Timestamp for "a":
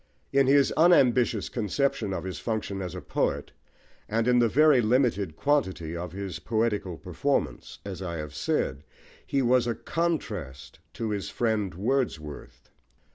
2.95-3.01, 9.67-9.75